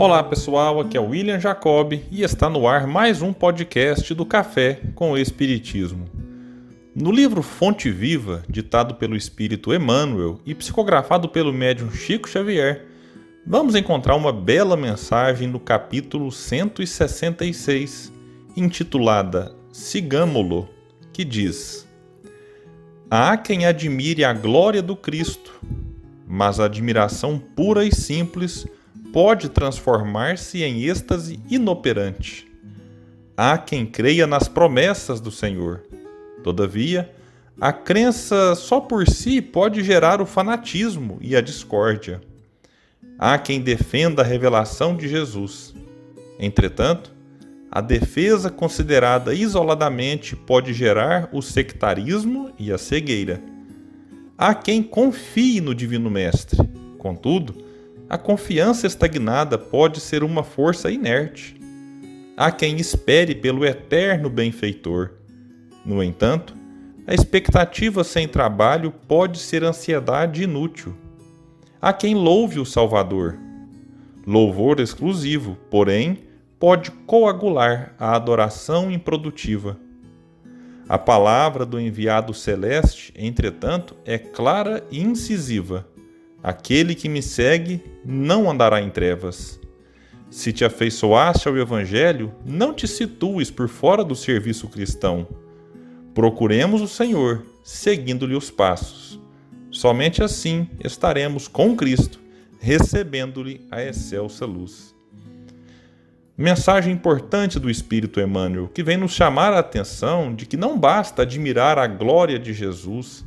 Olá 0.00 0.22
pessoal, 0.22 0.80
aqui 0.80 0.96
é 0.96 1.00
o 1.00 1.10
William 1.10 1.38
Jacob 1.38 1.92
e 2.10 2.22
está 2.22 2.48
no 2.48 2.66
ar 2.66 2.86
mais 2.86 3.20
um 3.20 3.34
podcast 3.34 4.14
do 4.14 4.24
Café 4.24 4.80
com 4.94 5.10
o 5.10 5.18
Espiritismo. 5.18 6.08
No 6.96 7.12
livro 7.12 7.42
Fonte 7.42 7.90
Viva, 7.90 8.42
ditado 8.48 8.94
pelo 8.94 9.14
espírito 9.14 9.74
Emmanuel 9.74 10.40
e 10.46 10.54
psicografado 10.54 11.28
pelo 11.28 11.52
médium 11.52 11.90
Chico 11.90 12.30
Xavier, 12.30 12.86
vamos 13.46 13.74
encontrar 13.74 14.16
uma 14.16 14.32
bela 14.32 14.74
mensagem 14.74 15.46
no 15.46 15.60
capítulo 15.60 16.32
166, 16.32 18.10
intitulada 18.56 19.54
Sigamo-lo, 19.70 20.66
que 21.12 21.26
diz: 21.26 21.86
Há 23.10 23.36
quem 23.36 23.66
admire 23.66 24.24
a 24.24 24.32
glória 24.32 24.80
do 24.80 24.96
Cristo, 24.96 25.60
mas 26.26 26.58
a 26.58 26.64
admiração 26.64 27.38
pura 27.38 27.84
e 27.84 27.94
simples 27.94 28.66
pode 29.12 29.48
transformar-se 29.48 30.62
em 30.62 30.82
êxtase 30.82 31.40
inoperante. 31.48 32.50
Há 33.36 33.56
quem 33.58 33.86
creia 33.86 34.26
nas 34.26 34.48
promessas 34.48 35.20
do 35.20 35.30
Senhor. 35.30 35.82
Todavia, 36.42 37.10
a 37.60 37.72
crença 37.72 38.54
só 38.54 38.80
por 38.80 39.08
si 39.08 39.42
pode 39.42 39.82
gerar 39.82 40.20
o 40.20 40.26
fanatismo 40.26 41.18
e 41.20 41.36
a 41.36 41.40
discórdia. 41.40 42.20
Há 43.18 43.38
quem 43.38 43.60
defenda 43.60 44.22
a 44.22 44.24
revelação 44.24 44.96
de 44.96 45.08
Jesus. 45.08 45.74
Entretanto, 46.38 47.12
a 47.70 47.80
defesa 47.80 48.50
considerada 48.50 49.34
isoladamente 49.34 50.34
pode 50.34 50.72
gerar 50.72 51.28
o 51.32 51.40
sectarismo 51.40 52.50
e 52.58 52.72
a 52.72 52.78
cegueira. 52.78 53.42
Há 54.36 54.54
quem 54.54 54.82
confie 54.82 55.60
no 55.60 55.74
Divino 55.74 56.10
Mestre. 56.10 56.58
Contudo, 56.98 57.69
a 58.10 58.18
confiança 58.18 58.88
estagnada 58.88 59.56
pode 59.56 60.00
ser 60.00 60.24
uma 60.24 60.42
força 60.42 60.90
inerte. 60.90 61.54
Há 62.36 62.50
quem 62.50 62.76
espere 62.76 63.36
pelo 63.36 63.64
eterno 63.64 64.28
benfeitor. 64.28 65.12
No 65.86 66.02
entanto, 66.02 66.56
a 67.06 67.14
expectativa 67.14 68.02
sem 68.02 68.26
trabalho 68.26 68.90
pode 69.06 69.38
ser 69.38 69.62
ansiedade 69.62 70.42
inútil. 70.42 70.96
Há 71.80 71.92
quem 71.92 72.16
louve 72.16 72.58
o 72.58 72.66
Salvador. 72.66 73.38
Louvor 74.26 74.80
exclusivo, 74.80 75.56
porém, 75.70 76.18
pode 76.58 76.90
coagular 76.90 77.94
a 77.96 78.16
adoração 78.16 78.90
improdutiva. 78.90 79.78
A 80.88 80.98
palavra 80.98 81.64
do 81.64 81.78
enviado 81.78 82.34
celeste, 82.34 83.12
entretanto, 83.16 83.94
é 84.04 84.18
clara 84.18 84.84
e 84.90 85.00
incisiva. 85.00 85.86
Aquele 86.42 86.94
que 86.94 87.08
me 87.08 87.22
segue 87.22 87.82
não 88.04 88.50
andará 88.50 88.80
em 88.80 88.88
trevas. 88.88 89.60
Se 90.30 90.52
te 90.52 90.64
afeiçoaste 90.64 91.48
ao 91.48 91.58
Evangelho, 91.58 92.32
não 92.46 92.72
te 92.72 92.86
situes 92.86 93.50
por 93.50 93.68
fora 93.68 94.04
do 94.04 94.14
serviço 94.14 94.68
cristão. 94.68 95.26
Procuremos 96.14 96.80
o 96.80 96.88
Senhor, 96.88 97.44
seguindo-lhe 97.62 98.34
os 98.34 98.50
passos. 98.50 99.20
Somente 99.70 100.22
assim 100.22 100.68
estaremos 100.82 101.46
com 101.46 101.76
Cristo, 101.76 102.20
recebendo-lhe 102.58 103.66
a 103.70 103.82
excelsa 103.82 104.46
luz. 104.46 104.94
Mensagem 106.36 106.94
importante 106.94 107.58
do 107.58 107.68
Espírito 107.68 108.18
Emmanuel, 108.18 108.68
que 108.68 108.82
vem 108.82 108.96
nos 108.96 109.12
chamar 109.12 109.52
a 109.52 109.58
atenção 109.58 110.34
de 110.34 110.46
que 110.46 110.56
não 110.56 110.78
basta 110.78 111.22
admirar 111.22 111.78
a 111.78 111.86
glória 111.86 112.38
de 112.38 112.54
Jesus, 112.54 113.26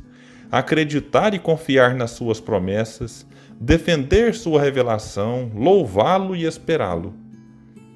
acreditar 0.58 1.34
e 1.34 1.38
confiar 1.40 1.96
nas 1.96 2.12
suas 2.12 2.38
promessas, 2.38 3.26
defender 3.60 4.34
sua 4.34 4.60
revelação, 4.60 5.50
louvá-lo 5.52 6.36
e 6.36 6.44
esperá-lo. 6.44 7.12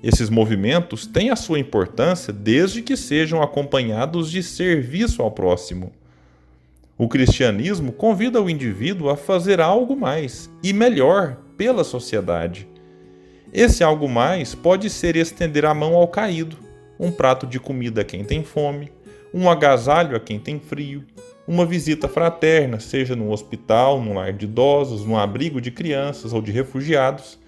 Esses 0.03 0.29
movimentos 0.29 1.07
têm 1.07 1.31
a 1.31 1.37
sua 1.37 1.61
importância 1.61 2.33
desde 2.33 2.83
que 2.83 2.97
sejam 2.97 3.41
acompanhados 3.41 4.29
de 4.29 4.43
serviço 4.43 5.23
ao 5.23 5.31
próximo. 5.31 5.93
O 6.97 7.09
cristianismo 7.09 7.93
convida 7.93 8.43
o 8.43 8.51
indivíduo 8.51 9.09
a 9.09 9.17
fazer 9.17 9.61
algo 9.61 9.95
mais 9.95 10.51
e 10.61 10.73
melhor 10.73 11.37
pela 11.57 11.85
sociedade. 11.85 12.69
Esse 13.53 13.85
algo 13.85 14.09
mais 14.09 14.57
pode 14.57 14.91
ser 14.91 15.15
estender 15.15 15.65
a 15.65 15.73
mão 15.73 15.95
ao 15.95 16.09
caído, 16.09 16.57
um 16.99 17.13
prato 17.13 17.47
de 17.47 17.61
comida 17.61 18.01
a 18.01 18.05
quem 18.05 18.25
tem 18.25 18.43
fome, 18.43 18.91
um 19.33 19.49
agasalho 19.49 20.17
a 20.17 20.21
quem 20.21 20.41
tem 20.41 20.59
frio, 20.59 21.05
uma 21.49 21.65
visita 21.65 22.07
fraterna, 22.07 22.79
seja 22.79 23.17
num 23.17 23.33
hospital, 23.33 24.03
num 24.03 24.13
lar 24.13 24.35
de 24.35 24.45
idosos, 24.45 25.07
num 25.07 25.17
abrigo 25.17 25.63
de 25.63 25.71
crianças 25.71 26.35
ou 26.35 26.43
de 26.43 26.53
refugiados, 26.53 27.39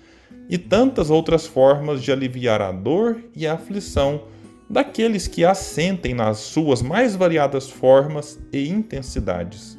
e 0.48 0.56
tantas 0.56 1.10
outras 1.10 1.46
formas 1.46 2.02
de 2.02 2.10
aliviar 2.10 2.62
a 2.62 2.72
dor 2.72 3.20
e 3.36 3.46
a 3.46 3.52
aflição 3.52 4.22
daqueles 4.70 5.28
que 5.28 5.44
a 5.44 5.54
sentem 5.54 6.14
nas 6.14 6.38
suas 6.38 6.80
mais 6.80 7.14
variadas 7.14 7.68
formas 7.68 8.40
e 8.50 8.70
intensidades. 8.70 9.78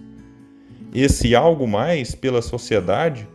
Esse 0.94 1.34
algo 1.34 1.68
mais 1.68 2.14
pela 2.14 2.44
sociedade 2.44 3.28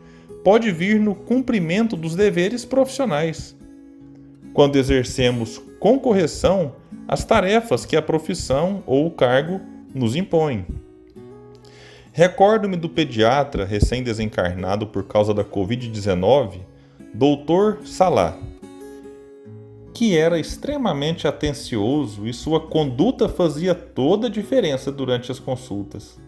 pode 0.45 0.71
vir 0.71 1.01
no 1.01 1.17
cumprimento 1.17 1.97
dos 1.97 2.15
deveres 2.15 2.65
profissionais. 2.65 3.57
Quando 4.55 4.77
exercemos 4.77 5.61
com 5.81 5.99
correção 5.99 6.77
as 7.09 7.25
tarefas 7.25 7.85
que 7.85 7.97
a 7.97 8.03
profissão 8.03 8.85
ou 8.87 9.07
o 9.07 9.11
cargo 9.11 9.61
nos 9.97 10.15
impõe. 10.15 10.67
Recordo-me 12.13 12.77
do 12.77 12.89
pediatra 12.89 13.65
recém-desencarnado 13.65 14.87
por 14.87 15.05
causa 15.05 15.35
da 15.35 15.45
Covid-19, 15.45 16.61
Dr. 17.13 17.87
Salah, 17.87 18.39
que 19.93 20.17
era 20.17 20.39
extremamente 20.39 21.27
atencioso 21.27 22.27
e 22.27 22.33
sua 22.33 22.61
conduta 22.61 23.29
fazia 23.29 23.75
toda 23.75 24.27
a 24.27 24.31
diferença 24.31 24.93
durante 24.93 25.33
as 25.33 25.39
consultas. 25.39 26.19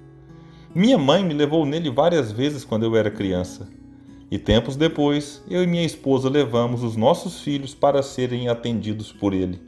Minha 0.75 0.99
mãe 0.99 1.25
me 1.25 1.35
levou 1.35 1.67
nele 1.67 1.91
várias 1.91 2.33
vezes 2.33 2.65
quando 2.65 2.85
eu 2.85 2.97
era 2.97 3.11
criança. 3.11 3.69
E 4.31 4.39
tempos 4.39 4.77
depois, 4.77 5.43
eu 5.49 5.63
e 5.63 5.67
minha 5.67 5.85
esposa 5.85 6.29
levamos 6.29 6.83
os 6.83 6.97
nossos 6.97 7.41
filhos 7.41 7.75
para 7.75 8.03
serem 8.03 8.49
atendidos 8.49 9.11
por 9.11 9.33
ele. 9.33 9.68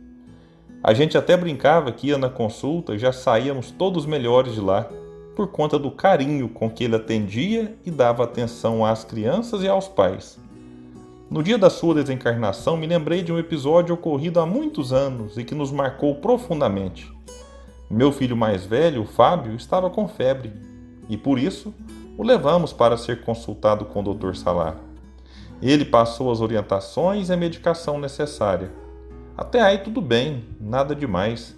A 0.83 0.95
gente 0.95 1.19
até 1.19 1.37
brincava 1.37 1.93
que 1.93 2.07
ia 2.07 2.17
na 2.17 2.31
consulta 2.31 2.95
e 2.95 2.99
já 2.99 3.13
saíamos 3.13 3.71
todos 3.71 4.07
melhores 4.07 4.55
de 4.55 4.61
lá, 4.63 4.89
por 5.37 5.49
conta 5.49 5.79
do 5.79 5.91
carinho 5.91 6.49
com 6.49 6.71
que 6.71 6.85
ele 6.85 6.97
atendia 6.97 7.77
e 7.85 7.91
dava 7.91 8.25
atenção 8.25 8.85
às 8.85 9.05
crianças 9.05 9.63
e 9.63 9.69
aos 9.69 9.87
pais. 9.87 10.39
No 11.31 11.43
dia 11.43 11.59
da 11.59 11.69
sua 11.69 11.95
desencarnação, 11.95 12.79
me 12.79 12.87
lembrei 12.87 13.23
de 13.23 13.31
um 13.31 13.39
episódio 13.39 13.95
ocorrido 13.95 14.41
há 14.41 14.47
muitos 14.47 14.91
anos 14.91 15.37
e 15.37 15.45
que 15.45 15.55
nos 15.55 15.71
marcou 15.71 16.15
profundamente. 16.15 17.13
Meu 17.91 18.11
filho 18.11 18.37
mais 18.37 18.65
velho, 18.65 19.05
Fábio, 19.05 19.55
estava 19.55 19.91
com 19.91 20.09
febre 20.09 20.51
e 21.11 21.17
por 21.17 21.39
isso 21.39 21.75
o 22.17 22.23
levamos 22.23 22.73
para 22.73 22.97
ser 22.97 23.21
consultado 23.21 23.85
com 23.85 24.01
o 24.01 24.15
Dr. 24.15 24.35
Salar. 24.35 24.77
Ele 25.61 25.85
passou 25.85 26.33
as 26.33 26.41
orientações 26.41 27.29
e 27.29 27.33
a 27.35 27.37
medicação 27.37 27.99
necessária 27.99 28.71
até 29.41 29.63
aí 29.63 29.79
tudo 29.79 30.03
bem, 30.03 30.45
nada 30.61 30.95
demais. 30.95 31.57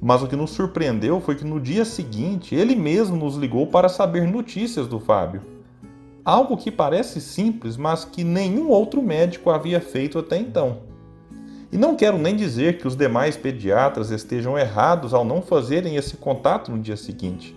Mas 0.00 0.22
o 0.22 0.26
que 0.26 0.34
nos 0.34 0.52
surpreendeu 0.52 1.20
foi 1.20 1.34
que 1.34 1.44
no 1.44 1.60
dia 1.60 1.84
seguinte 1.84 2.54
ele 2.54 2.74
mesmo 2.74 3.14
nos 3.14 3.36
ligou 3.36 3.66
para 3.66 3.90
saber 3.90 4.26
notícias 4.26 4.88
do 4.88 4.98
Fábio. 4.98 5.42
Algo 6.24 6.56
que 6.56 6.70
parece 6.70 7.20
simples, 7.20 7.76
mas 7.76 8.06
que 8.06 8.24
nenhum 8.24 8.70
outro 8.70 9.02
médico 9.02 9.50
havia 9.50 9.82
feito 9.82 10.18
até 10.18 10.38
então. 10.38 10.78
E 11.70 11.76
não 11.76 11.94
quero 11.94 12.16
nem 12.16 12.34
dizer 12.34 12.78
que 12.78 12.88
os 12.88 12.96
demais 12.96 13.36
pediatras 13.36 14.10
estejam 14.10 14.58
errados 14.58 15.12
ao 15.12 15.22
não 15.22 15.42
fazerem 15.42 15.96
esse 15.96 16.16
contato 16.16 16.72
no 16.72 16.78
dia 16.78 16.96
seguinte. 16.96 17.54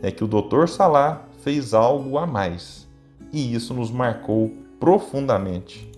É 0.00 0.12
que 0.12 0.22
o 0.22 0.28
Dr. 0.28 0.68
Salah 0.68 1.24
fez 1.42 1.74
algo 1.74 2.18
a 2.18 2.26
mais. 2.26 2.86
E 3.32 3.52
isso 3.52 3.74
nos 3.74 3.90
marcou 3.90 4.52
profundamente. 4.78 5.91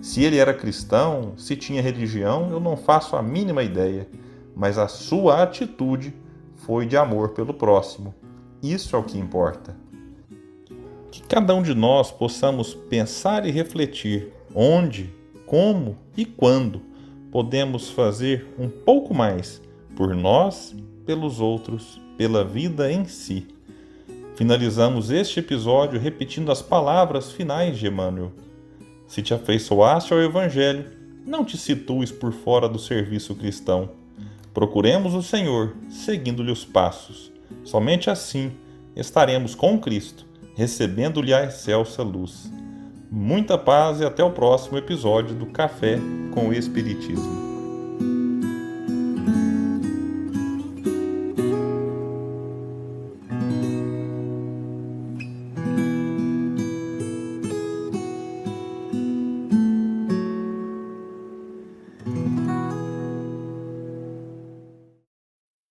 Se 0.00 0.24
ele 0.24 0.38
era 0.38 0.54
cristão, 0.54 1.34
se 1.36 1.54
tinha 1.54 1.82
religião, 1.82 2.48
eu 2.50 2.58
não 2.58 2.76
faço 2.76 3.16
a 3.16 3.22
mínima 3.22 3.62
ideia, 3.62 4.08
mas 4.56 4.78
a 4.78 4.88
sua 4.88 5.42
atitude 5.42 6.14
foi 6.56 6.86
de 6.86 6.96
amor 6.96 7.30
pelo 7.30 7.52
próximo. 7.52 8.14
Isso 8.62 8.96
é 8.96 8.98
o 8.98 9.02
que 9.02 9.18
importa. 9.18 9.76
Que 11.10 11.22
cada 11.22 11.54
um 11.54 11.62
de 11.62 11.74
nós 11.74 12.10
possamos 12.10 12.74
pensar 12.74 13.44
e 13.46 13.50
refletir 13.50 14.32
onde, 14.54 15.12
como 15.46 15.98
e 16.16 16.24
quando 16.24 16.82
podemos 17.30 17.90
fazer 17.90 18.46
um 18.58 18.68
pouco 18.68 19.14
mais 19.14 19.60
por 19.96 20.14
nós, 20.14 20.74
pelos 21.04 21.40
outros, 21.40 22.00
pela 22.16 22.44
vida 22.44 22.90
em 22.90 23.04
si. 23.04 23.46
Finalizamos 24.34 25.10
este 25.10 25.40
episódio 25.40 26.00
repetindo 26.00 26.50
as 26.50 26.62
palavras 26.62 27.30
finais 27.30 27.78
de 27.78 27.86
Emmanuel. 27.86 28.32
Se 29.10 29.22
te 29.22 29.34
afeiçoaste 29.34 30.12
ao 30.12 30.20
Evangelho, 30.20 30.84
não 31.26 31.44
te 31.44 31.58
situes 31.58 32.12
por 32.12 32.32
fora 32.32 32.68
do 32.68 32.78
serviço 32.78 33.34
cristão. 33.34 33.90
Procuremos 34.54 35.14
o 35.14 35.22
Senhor, 35.22 35.74
seguindo-lhe 35.88 36.52
os 36.52 36.64
passos. 36.64 37.32
Somente 37.64 38.08
assim 38.08 38.52
estaremos 38.94 39.52
com 39.56 39.80
Cristo, 39.80 40.24
recebendo-lhe 40.54 41.34
a 41.34 41.42
excelsa 41.42 42.04
luz. 42.04 42.52
Muita 43.10 43.58
paz 43.58 44.00
e 44.00 44.04
até 44.04 44.22
o 44.22 44.30
próximo 44.30 44.78
episódio 44.78 45.34
do 45.34 45.46
Café 45.46 45.98
com 46.32 46.50
o 46.50 46.54
Espiritismo. 46.54 47.49